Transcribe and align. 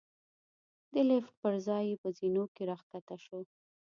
د 0.93 0.95
لېفټ 1.09 1.31
پر 1.41 1.53
ځای 1.67 1.85
په 2.01 2.07
زېنو 2.17 2.43
کې 2.55 2.63
را 2.69 2.75
کښته 2.89 3.15
شوو. 3.25 3.41